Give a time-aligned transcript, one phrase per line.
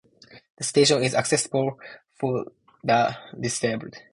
[0.57, 1.79] The station is accessible
[2.19, 2.45] for
[2.83, 3.97] the disabled.